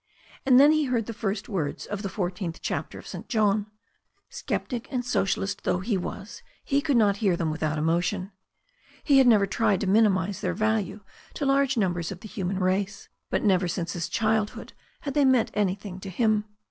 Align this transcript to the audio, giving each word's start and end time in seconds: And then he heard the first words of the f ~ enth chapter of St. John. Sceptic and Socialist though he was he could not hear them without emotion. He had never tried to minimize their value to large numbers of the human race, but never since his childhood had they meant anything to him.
And 0.47 0.59
then 0.59 0.71
he 0.71 0.85
heard 0.85 1.05
the 1.05 1.13
first 1.13 1.47
words 1.47 1.85
of 1.85 2.01
the 2.01 2.09
f 2.09 2.15
~ 2.15 2.15
enth 2.39 2.57
chapter 2.59 2.97
of 2.97 3.05
St. 3.05 3.29
John. 3.29 3.67
Sceptic 4.31 4.87
and 4.91 5.05
Socialist 5.05 5.63
though 5.63 5.81
he 5.81 5.95
was 5.95 6.41
he 6.63 6.81
could 6.81 6.97
not 6.97 7.17
hear 7.17 7.37
them 7.37 7.51
without 7.51 7.77
emotion. 7.77 8.31
He 9.03 9.19
had 9.19 9.27
never 9.27 9.45
tried 9.45 9.79
to 9.81 9.85
minimize 9.87 10.41
their 10.41 10.55
value 10.55 11.01
to 11.35 11.45
large 11.45 11.77
numbers 11.77 12.11
of 12.11 12.21
the 12.21 12.27
human 12.27 12.57
race, 12.59 13.09
but 13.29 13.43
never 13.43 13.67
since 13.67 13.93
his 13.93 14.09
childhood 14.09 14.73
had 15.01 15.13
they 15.13 15.23
meant 15.23 15.51
anything 15.53 15.99
to 15.99 16.09
him. 16.09 16.45